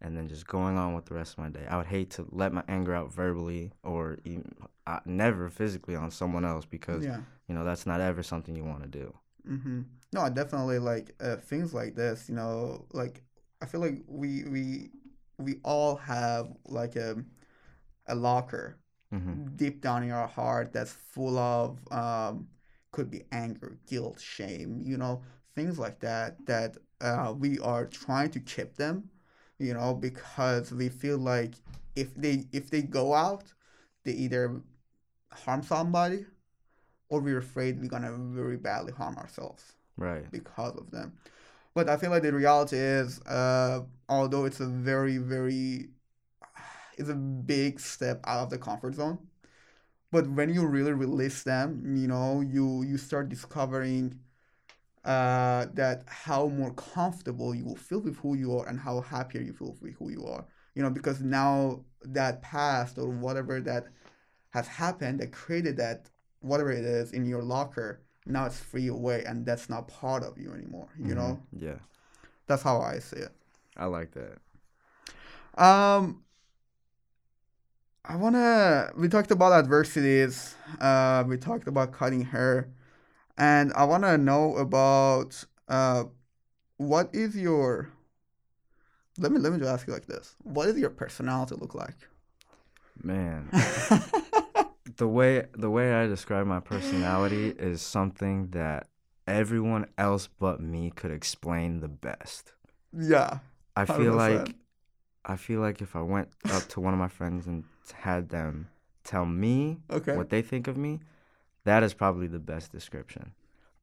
[0.00, 1.66] and then just going on with the rest of my day.
[1.68, 4.54] I would hate to let my anger out verbally or even,
[4.86, 7.20] uh, never physically on someone else because, Yeah.
[7.48, 9.14] you know, that's not ever something you want to do.
[9.48, 9.82] Mm-hmm.
[10.12, 12.28] No, I definitely like uh, things like this.
[12.28, 13.22] You know, like
[13.62, 14.90] I feel like we we
[15.38, 17.16] we all have like a
[18.06, 18.78] a locker
[19.12, 22.48] hmm deep down in our heart that's full of um,
[22.92, 24.82] could be anger, guilt, shame.
[24.84, 25.22] You know,
[25.54, 29.10] things like that that uh, we are trying to keep them.
[29.60, 31.52] You know, because we feel like
[31.94, 33.44] if they if they go out,
[34.04, 34.62] they either
[35.32, 36.24] harm somebody,
[37.10, 40.24] or we're afraid we're gonna very badly harm ourselves Right.
[40.32, 41.12] because of them.
[41.74, 45.90] But I feel like the reality is, uh, although it's a very, very,
[46.98, 49.18] it's a big step out of the comfort zone.
[50.10, 54.18] But when you really release them, you know, you you start discovering
[55.04, 59.40] uh, that how more comfortable you will feel with who you are and how happier
[59.40, 60.44] you feel with who you are.
[60.74, 63.86] You know, because now that past or whatever that
[64.50, 66.08] has happened that created that
[66.40, 70.36] whatever it is in your locker now it's free away and that's not part of
[70.38, 71.62] you anymore you know Mhm.
[71.62, 71.78] Yeah.
[72.46, 73.32] that's how i see it
[73.76, 74.38] I like that.
[75.62, 76.22] um
[78.04, 82.68] i want to we talked about adversities uh we talked about cutting hair
[83.40, 86.04] and i want to know about uh
[86.76, 87.90] what is your
[89.20, 90.34] let me let me just ask you like this.
[90.42, 91.96] What does your personality look like?
[93.02, 93.48] Man,
[94.96, 98.88] the way the way I describe my personality is something that
[99.26, 102.52] everyone else but me could explain the best.
[102.96, 103.38] yeah.
[103.76, 104.16] I feel 100%.
[104.16, 104.54] like
[105.24, 108.68] I feel like if I went up to one of my friends and had them
[109.04, 110.16] tell me okay.
[110.16, 111.00] what they think of me,
[111.64, 113.32] that is probably the best description.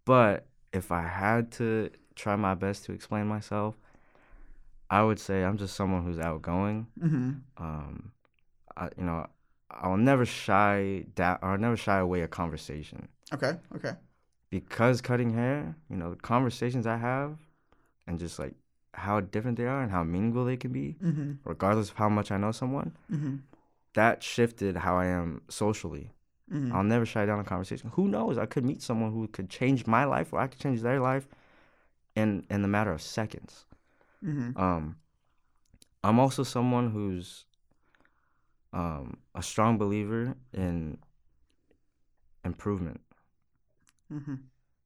[0.05, 3.75] But if I had to try my best to explain myself,
[4.89, 6.87] I would say I'm just someone who's outgoing.
[6.99, 7.31] mm-hmm.
[7.57, 8.11] Um,
[8.75, 9.27] I, you know,
[9.69, 13.91] I'll never shy down or never shy away a conversation okay okay
[14.49, 15.75] because cutting hair.
[15.89, 17.37] You know, the conversations I have,
[18.05, 18.53] and just like
[18.93, 21.33] how different they are and how meaningful they can be, mm-hmm.
[21.43, 22.95] regardless of how much I know someone.
[23.11, 23.37] Mm-hmm.
[23.93, 26.11] That shifted how I am socially.
[26.53, 26.73] Mm-hmm.
[26.73, 27.91] I'll never shy down a conversation.
[27.95, 28.37] Who knows?
[28.37, 31.27] I could meet someone who could change my life, or I could change their life,
[32.15, 33.65] in in the matter of seconds.
[34.23, 34.57] Mm-hmm.
[34.57, 34.95] Um,
[36.03, 37.45] I'm also someone who's
[38.73, 40.97] um a strong believer in
[42.43, 43.01] improvement
[44.13, 44.35] Mm-hmm.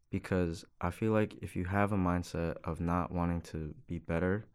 [0.10, 4.46] because I feel like if you have a mindset of not wanting to be better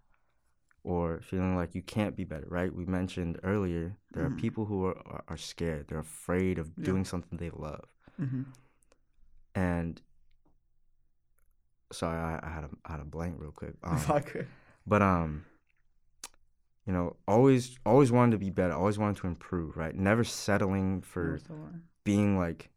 [0.93, 2.73] or feeling like you can't be better, right?
[2.73, 4.33] We mentioned earlier there Mhm.
[4.33, 5.89] are people who are, are- are scared.
[5.89, 6.85] They're afraid of Yeah.
[6.85, 7.87] doing something they love.
[8.21, 8.43] Mm-hmm.
[9.55, 10.01] And
[11.93, 13.75] sorry, I, I had a I had a blank real quick.
[13.85, 14.47] Um, okay.
[14.87, 15.45] but um,
[16.87, 19.95] you know, always always wanting to be better, always wanting to improve, right?
[19.95, 21.39] Never settling for
[22.05, 22.71] being like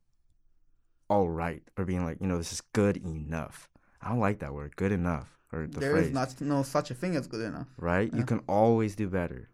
[1.10, 3.70] all right or being like, you know, this is good enough.
[4.02, 6.92] I don't like that word, good enough, or the There phrase, is not no such
[6.92, 7.68] a thing as good enough.
[7.78, 8.10] right?
[8.12, 8.20] yeah.
[8.20, 9.50] You can always do better.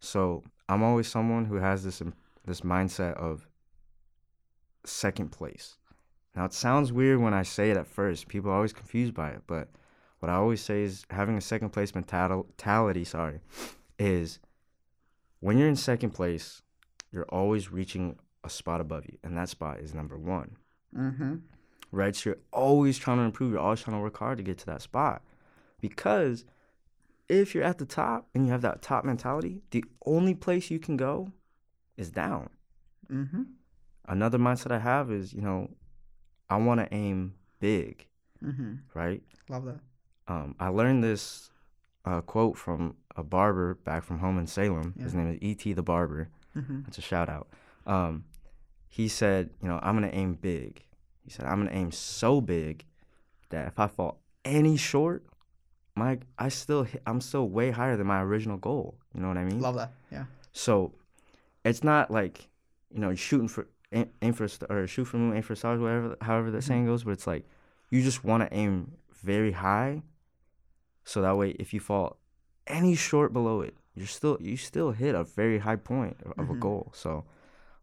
[0.00, 2.02] So I'm always someone who has this
[2.44, 3.46] this mindset of
[4.84, 5.76] second place.
[6.34, 8.28] Now it sounds weird when I say it at first.
[8.28, 9.68] People are always confused by it, but
[10.20, 13.04] what I always say is having a second place mentality.
[13.04, 13.40] Sorry,
[13.98, 14.38] is
[15.40, 16.62] when you're in second place,
[17.12, 20.56] you're always reaching a spot above you, and that spot is number one.
[20.96, 21.36] Mm-hmm.
[21.92, 22.14] Right?
[22.14, 23.52] So you're always trying to improve.
[23.52, 25.22] You're always trying to work hard to get to that spot,
[25.80, 26.44] because
[27.28, 30.78] if you're at the top and you have that top mentality, the only place you
[30.78, 31.32] can go
[31.96, 32.50] is down.
[33.10, 33.42] Mm-hmm.
[34.08, 35.70] Another mindset I have is, you know,
[36.48, 38.06] I want to aim big,
[38.44, 38.74] Mm-hmm.
[38.94, 39.22] right?
[39.48, 39.80] Love that.
[40.28, 41.50] Um, I learned this
[42.04, 44.94] uh, quote from a barber back from home in Salem.
[45.00, 45.72] His name is E.T.
[45.72, 46.28] the Barber.
[46.56, 46.82] Mm-hmm.
[46.82, 47.48] That's a shout out.
[47.86, 48.24] Um,
[48.88, 50.84] he said, you know, I'm going to aim big.
[51.26, 52.84] He said, I'm going to aim so big
[53.50, 55.24] that if I fall any short,
[55.96, 58.96] my I still hit, I'm still way higher than my original goal.
[59.12, 59.60] You know what I mean?
[59.60, 59.92] Love that.
[60.12, 60.24] Yeah.
[60.52, 60.92] So
[61.64, 62.48] it's not like
[62.92, 65.80] you know shooting for aim, aim for a or shoot for moon, aim for stars,
[65.80, 67.04] whatever, however the saying goes.
[67.04, 67.44] But it's like
[67.90, 70.02] you just want to aim very high,
[71.04, 72.18] so that way if you fall
[72.66, 76.50] any short below it, you're still you still hit a very high point of, of
[76.50, 76.92] a goal.
[76.94, 77.24] So,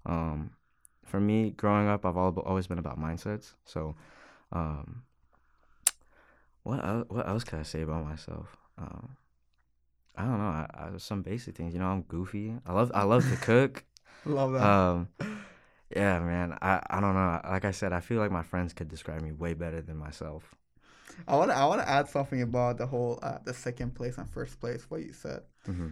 [0.05, 0.51] um,
[1.05, 3.53] for me, growing up, I've al- always been about mindsets.
[3.65, 3.95] So,
[4.51, 5.03] um,
[6.63, 8.57] what el- what else can I say about myself?
[8.77, 9.15] Um,
[10.15, 10.45] I don't know.
[10.45, 11.73] I, I, some basic things.
[11.73, 12.55] You know, I'm goofy.
[12.65, 13.83] I love I love to cook.
[14.25, 14.63] Love that.
[14.63, 15.09] Um,
[15.95, 16.57] yeah, man.
[16.61, 17.41] I, I don't know.
[17.43, 20.55] Like I said, I feel like my friends could describe me way better than myself.
[21.27, 24.17] I want to I want to add something about the whole uh, the second place
[24.17, 24.85] and first place.
[24.89, 25.41] What you said.
[25.65, 25.89] hmm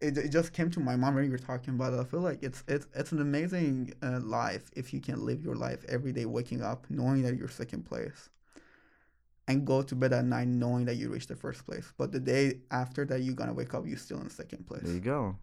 [0.00, 2.00] It, it just came to my mind when you were talking about it.
[2.00, 5.54] I feel like it's it's it's an amazing uh, life if you can live your
[5.54, 8.28] life every day, waking up knowing that you're second place,
[9.48, 11.92] and go to bed at night knowing that you reached the first place.
[11.96, 14.82] But the day after that, you're gonna wake up, you're still in second place.
[14.82, 15.36] There you go.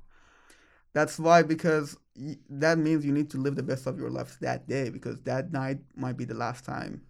[0.94, 1.98] That's why because
[2.50, 5.52] that means you need to live the best of your life that day because that
[5.52, 7.02] night might be the last time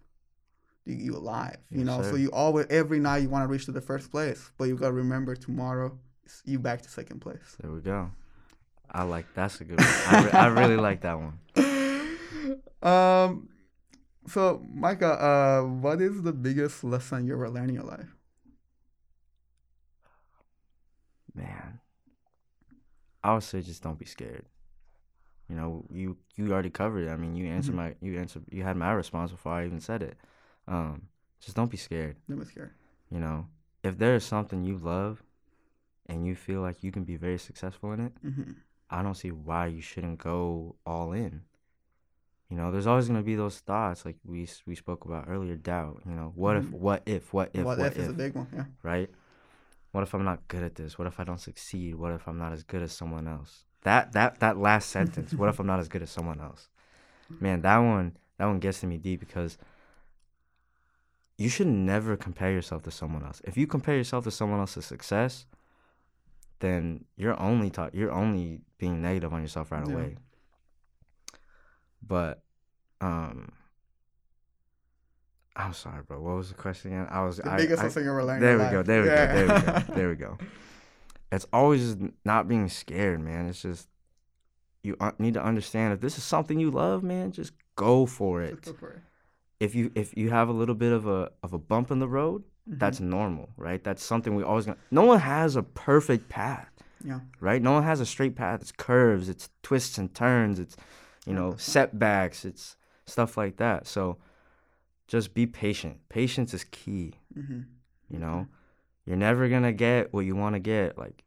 [0.86, 1.56] you alive.
[1.70, 2.10] You Yes, know, sir.
[2.10, 4.76] so you always every night you want to reach to the first place, but you
[4.76, 5.98] gotta remember tomorrow
[6.44, 7.56] you back to second place.
[7.60, 8.10] There we go.
[8.90, 9.88] I like that's a good one.
[10.06, 11.38] I, re- I really like that one.
[12.82, 13.48] um,
[14.26, 18.14] so Micah, uh, what is the biggest lesson you ever learned in your life?
[21.34, 21.80] Man,
[23.24, 24.44] I would say just don't be scared.
[25.48, 27.10] You know, you you already covered it.
[27.10, 27.76] I mean, you answered Mhm.
[27.76, 30.16] my you answered you had my response before I even said it.
[30.68, 31.08] Um,
[31.40, 32.16] just don't be scared.
[32.28, 32.74] Don't be scared.
[33.10, 33.46] You know,
[33.82, 35.22] if there is something you love,
[36.06, 38.52] and you feel like you can be very successful in it, hmm
[38.90, 41.42] I don't see why you shouldn't go all in.
[42.50, 46.02] You know, there's always gonna be those thoughts like we we spoke about earlier, doubt.
[46.06, 46.72] You know, what if, Mhm.
[46.72, 48.48] what if, what if, what, what, if, is a big one?
[48.54, 48.64] Yeah.
[48.82, 49.08] right?
[49.92, 50.98] What if I'm not good at this?
[50.98, 51.94] What if I don't succeed?
[51.94, 53.64] What if I'm not as good as someone else?
[53.82, 55.32] That that that last sentence.
[55.32, 56.68] what if I'm not as good as someone else?
[57.40, 59.56] Man, that one that one gets to me deep because
[61.38, 63.40] you should never compare yourself to someone else.
[63.44, 65.46] If you compare yourself to someone else's success,
[66.62, 69.92] then you're only taught you're only being negative on yourself right Yeah.
[69.92, 70.16] away.
[72.06, 72.42] But
[73.00, 73.52] um
[75.54, 76.18] I'm sorry, bro.
[76.20, 77.08] What was the question again?
[77.10, 78.42] I was The I- biggest I- lesson you ever learned.
[78.42, 78.78] there in we your go.
[78.78, 78.86] life.
[78.86, 79.14] There we go.
[79.14, 79.94] There we go.
[79.94, 80.38] There we go.
[81.30, 83.46] It's always not being scared, man.
[83.46, 83.88] It's just
[84.82, 87.32] you need to understand if this is something you love, man.
[87.32, 88.62] Just go for it.
[88.62, 89.00] go for it.
[89.60, 92.08] If you if you have a little bit of a of a bump in the
[92.08, 92.78] road, Mhm.
[92.78, 93.82] that's normal, right?
[93.82, 94.78] That's something we always gonna.
[94.90, 96.70] No one has a perfect path,
[97.04, 97.20] yeah.
[97.40, 97.60] right?
[97.60, 98.60] No one has a straight path.
[98.62, 100.76] It's curves, it's twists and turns, it's
[101.26, 101.60] you know 100%.
[101.60, 103.86] setbacks, it's stuff like that.
[103.86, 104.18] So
[105.08, 105.98] just be patient.
[106.08, 107.14] Patience is key.
[107.34, 107.62] hmm
[108.08, 108.46] You know,
[109.06, 111.24] you're never gonna get what you want to get like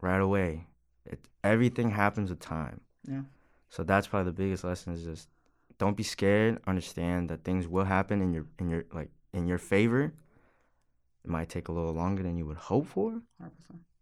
[0.00, 0.66] right away.
[1.06, 2.80] It, everything happens with time.
[3.08, 3.22] Yeah.
[3.70, 5.28] So that's probably the biggest lesson is just
[5.78, 6.60] don't be scared.
[6.66, 10.12] Understand that things will happen in your in your like in your favor.
[11.26, 13.50] It might take a little longer than you would hope for, 100%.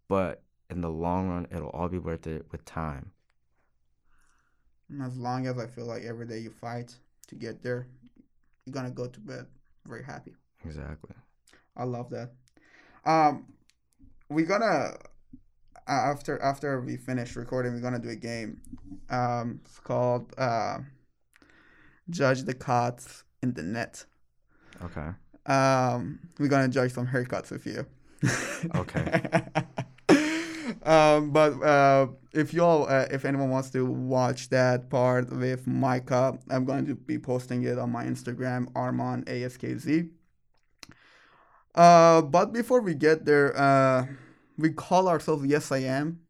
[0.09, 3.13] but in the long run, it'll all be worth it with time.
[4.91, 6.95] And as long as I feel like every day you fight
[7.29, 7.87] to get there,
[8.67, 9.47] you're gonna go to bed
[9.87, 10.35] very happy.
[10.67, 11.15] Exactly.
[11.75, 12.33] I love that.
[13.07, 13.47] Um,
[14.29, 14.97] we're gonna
[15.87, 18.61] after after we finish recording, we're gonna do a game.
[19.09, 20.79] Um, it's called uh,
[22.11, 24.05] Judge the Cuts in the Net.
[24.83, 25.09] Okay.
[25.47, 27.87] Um, we're gonna judge some haircuts with you.
[28.75, 29.21] Okay.
[30.83, 36.39] um, but uh, if y'all, uh, if anyone wants to watch that part with Micah,
[36.49, 40.09] I'm going to be posting it on my Instagram, Armon ASKZ.
[41.75, 44.07] Uh, but before we get there, uh,
[44.57, 46.21] we call ourselves Yes I Am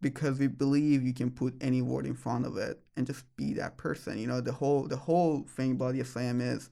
[0.00, 3.54] because we believe you can put any word in front of it and just be
[3.54, 4.18] that person.
[4.18, 6.70] You know, the whole the whole thing about Yes I Am is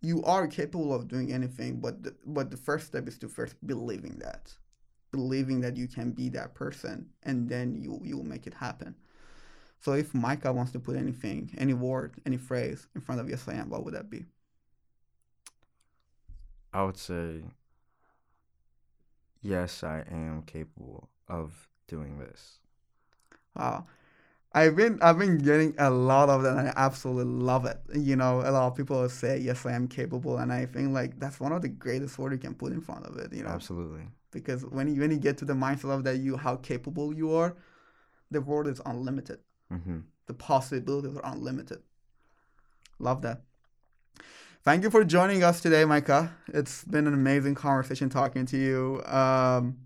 [0.00, 3.54] you are capable of doing anything, but the, but the first step is to first
[3.66, 4.52] believing that,
[5.12, 8.94] believing that you can be that person, and then you you will make it happen.
[9.80, 13.48] So if Micah wants to put anything, any word, any phrase in front of yes
[13.48, 14.26] I am, what would that be?
[16.72, 17.42] I would say,
[19.42, 22.58] yes, I am capable of doing this.
[23.56, 23.86] Wow.
[24.52, 27.78] I've been I've been getting a lot of that and I absolutely love it.
[27.94, 31.20] You know, a lot of people say yes I am capable and I think like
[31.20, 33.50] that's one of the greatest words you can put in front of it, you know.
[33.50, 34.02] Absolutely.
[34.32, 37.32] Because when you when you get to the mindset of that you how capable you
[37.32, 37.56] are,
[38.30, 39.38] the world is unlimited.
[39.70, 41.82] hmm The possibilities are unlimited.
[42.98, 43.42] Love that.
[44.62, 46.32] Thank you for joining us today, Micah.
[46.48, 49.02] It's been an amazing conversation talking to you.
[49.06, 49.78] Um,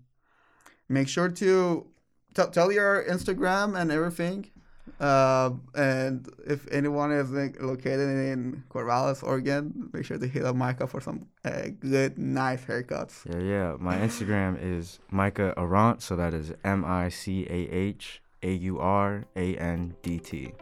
[0.89, 1.87] make sure to
[2.33, 4.51] t- tell your Instagram and everything.
[4.99, 10.55] Uh, and if anyone is like, located in Corvallis, Oregon, make sure to hit up
[10.55, 13.25] Micah for some uh, good, nice haircuts.
[13.25, 13.75] Yeah, yeah.
[13.79, 18.79] My Instagram is Micah Aurandt, so that is M I C A H A U
[18.79, 20.53] R A N D T.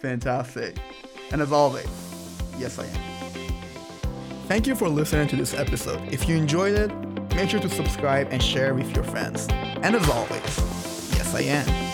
[0.00, 0.78] Fantastic.
[1.32, 1.88] And as always,
[2.58, 3.16] yes, I am.
[4.46, 6.00] Thank you for listening to this episode.
[6.12, 6.94] If you enjoyed it,
[7.34, 9.48] make sure to subscribe and share with your friends.
[9.50, 10.58] And as always,
[11.16, 11.85] yes, I am.